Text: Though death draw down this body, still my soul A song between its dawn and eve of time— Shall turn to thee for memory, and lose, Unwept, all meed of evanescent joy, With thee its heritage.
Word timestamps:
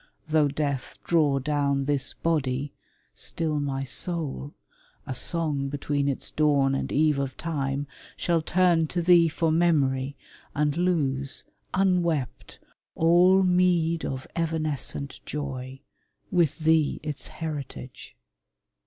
Though 0.27 0.47
death 0.47 0.97
draw 1.03 1.37
down 1.37 1.85
this 1.85 2.11
body, 2.15 2.73
still 3.13 3.59
my 3.59 3.83
soul 3.83 4.55
A 5.05 5.13
song 5.13 5.69
between 5.69 6.09
its 6.09 6.31
dawn 6.31 6.73
and 6.73 6.91
eve 6.91 7.19
of 7.19 7.37
time— 7.37 7.85
Shall 8.17 8.41
turn 8.41 8.87
to 8.87 9.03
thee 9.03 9.27
for 9.27 9.51
memory, 9.51 10.17
and 10.55 10.75
lose, 10.75 11.43
Unwept, 11.75 12.57
all 12.95 13.43
meed 13.43 14.03
of 14.03 14.25
evanescent 14.35 15.19
joy, 15.23 15.81
With 16.31 16.57
thee 16.57 16.99
its 17.03 17.27
heritage. 17.27 18.15